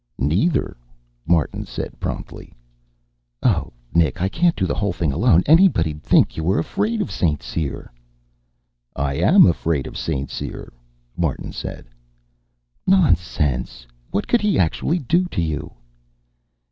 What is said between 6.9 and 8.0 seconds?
of St. Cyr."